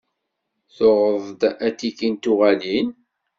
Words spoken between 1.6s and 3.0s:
atiki n tuɣalin?